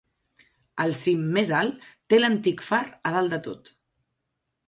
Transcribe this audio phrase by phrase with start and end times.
[0.85, 3.73] El cim més alt té l'antic far a dalt de tot.